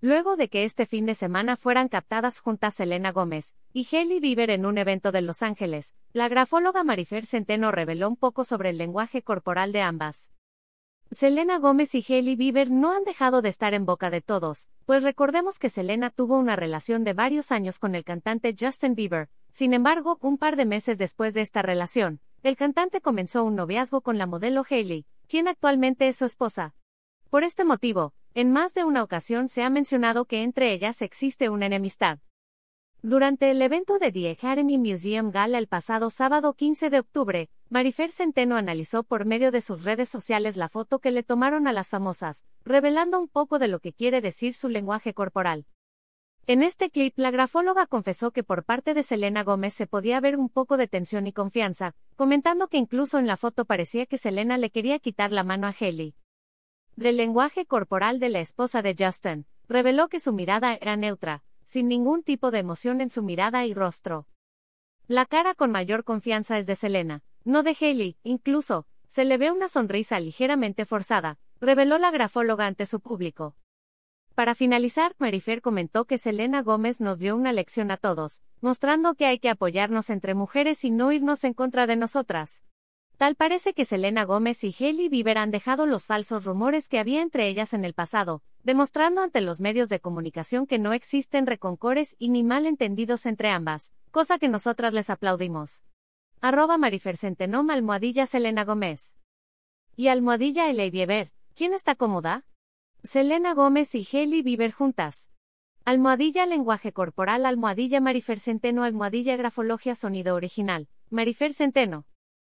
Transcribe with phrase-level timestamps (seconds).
[0.00, 4.48] Luego de que este fin de semana fueran captadas juntas Selena Gómez y Hailey Bieber
[4.50, 8.78] en un evento de Los Ángeles, la grafóloga Marifer Centeno reveló un poco sobre el
[8.78, 10.30] lenguaje corporal de ambas.
[11.10, 15.02] Selena Gómez y Hailey Bieber no han dejado de estar en boca de todos, pues
[15.02, 19.28] recordemos que Selena tuvo una relación de varios años con el cantante Justin Bieber.
[19.50, 24.02] Sin embargo, un par de meses después de esta relación, el cantante comenzó un noviazgo
[24.02, 26.76] con la modelo Hailey, quien actualmente es su esposa.
[27.30, 31.48] Por este motivo, en más de una ocasión se ha mencionado que entre ellas existe
[31.48, 32.18] una enemistad.
[33.02, 38.10] Durante el evento de The Academy Museum Gala el pasado sábado 15 de octubre, Marifer
[38.10, 41.90] Centeno analizó por medio de sus redes sociales la foto que le tomaron a las
[41.90, 45.66] famosas, revelando un poco de lo que quiere decir su lenguaje corporal.
[46.48, 50.36] En este clip, la grafóloga confesó que por parte de Selena Gómez se podía ver
[50.36, 54.58] un poco de tensión y confianza, comentando que incluso en la foto parecía que Selena
[54.58, 56.14] le quería quitar la mano a Haley
[56.98, 61.86] del lenguaje corporal de la esposa de Justin, reveló que su mirada era neutra, sin
[61.86, 64.26] ningún tipo de emoción en su mirada y rostro.
[65.06, 69.52] La cara con mayor confianza es de Selena, no de Haley, incluso, se le ve
[69.52, 73.54] una sonrisa ligeramente forzada, reveló la grafóloga ante su público.
[74.34, 79.26] Para finalizar, Marifer comentó que Selena Gómez nos dio una lección a todos, mostrando que
[79.26, 82.64] hay que apoyarnos entre mujeres y no irnos en contra de nosotras.
[83.18, 87.20] Tal parece que Selena Gómez y Hailey Bieber han dejado los falsos rumores que había
[87.20, 92.14] entre ellas en el pasado, demostrando ante los medios de comunicación que no existen reconcores
[92.20, 95.82] y ni malentendidos entre ambas, cosa que nosotras les aplaudimos.
[96.40, 99.16] Arroba Marifercentenom almohadilla Selena Gómez.
[99.96, 102.46] Y almohadilla Eley Bieber, ¿quién está cómoda?
[103.02, 105.28] Selena Gómez y Hailey Bieber juntas.
[105.84, 110.86] Almohadilla lenguaje corporal almohadilla Marifer Centeno almohadilla grafologia sonido original.
[111.10, 112.06] Marifer Centeno.